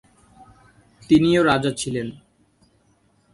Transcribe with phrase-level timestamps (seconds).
[1.01, 2.07] তিনিও রাজা ছিলেন।